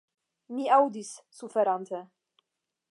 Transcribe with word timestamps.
Mi 0.53 0.65
aŭdis, 0.77 1.11
suferante. 1.41 2.05